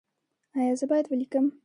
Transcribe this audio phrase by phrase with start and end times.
[0.59, 1.45] ایا زه باید ولیکم؟